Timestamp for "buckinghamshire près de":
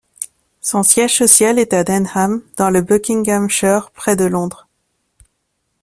2.81-4.25